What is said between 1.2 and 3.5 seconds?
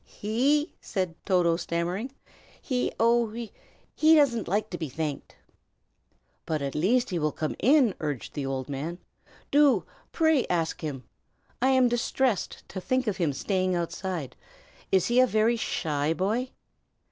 Toto, stammering. "He oh